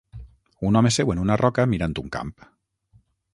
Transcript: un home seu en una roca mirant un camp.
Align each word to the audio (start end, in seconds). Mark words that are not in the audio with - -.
un 0.69 0.79
home 0.79 0.91
seu 0.95 1.11
en 1.15 1.21
una 1.25 1.37
roca 1.43 1.67
mirant 1.75 1.95
un 2.05 2.09
camp. 2.17 2.33